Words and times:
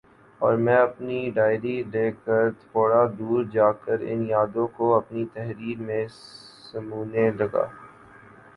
اور 0.41 0.53
میں 0.57 0.75
اپنی 0.77 1.19
ڈائری 1.33 1.75
لے 1.93 2.09
کر 2.23 2.49
تھوڑا 2.61 3.03
دور 3.19 3.43
جا 3.53 3.71
کر 3.83 3.97
ان 4.09 4.25
یادوں 4.29 4.67
کو 4.77 4.93
اپنی 4.95 5.25
تحریر 5.33 5.81
میں 5.81 6.05
سمونے 6.71 7.29
لگا 7.31 7.65